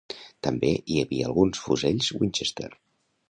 [0.45, 2.73] També hi havia alguns fusells Winchester.